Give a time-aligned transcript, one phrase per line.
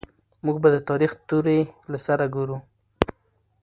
[0.45, 1.59] موږ به د تاريخ توري
[1.91, 2.57] له سره ګورو.